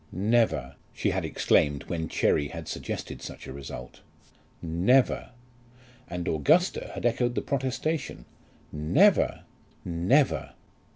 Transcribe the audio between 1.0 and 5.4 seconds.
had exclaimed when Cherry had suggested such a result; "never!"